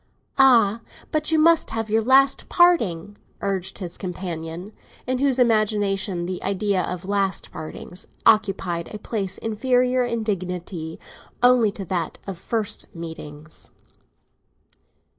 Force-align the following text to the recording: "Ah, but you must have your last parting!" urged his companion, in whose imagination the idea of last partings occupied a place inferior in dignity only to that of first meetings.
"Ah, 0.39 0.81
but 1.11 1.31
you 1.31 1.37
must 1.37 1.69
have 1.69 1.87
your 1.87 2.01
last 2.01 2.49
parting!" 2.49 3.17
urged 3.41 3.77
his 3.77 3.99
companion, 3.99 4.73
in 5.05 5.19
whose 5.19 5.37
imagination 5.37 6.25
the 6.25 6.41
idea 6.41 6.81
of 6.81 7.07
last 7.07 7.51
partings 7.51 8.07
occupied 8.25 8.87
a 8.91 8.97
place 8.97 9.37
inferior 9.37 10.03
in 10.03 10.23
dignity 10.23 10.99
only 11.43 11.71
to 11.71 11.85
that 11.85 12.17
of 12.25 12.39
first 12.39 12.87
meetings. 12.95 13.73